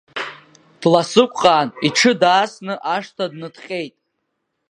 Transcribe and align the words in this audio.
Дласықуҟааны, 0.81 1.73
иҽы 1.87 2.11
даасны 2.21 2.73
ашҭа 2.93 3.25
дныҭҟьеит. 3.31 3.95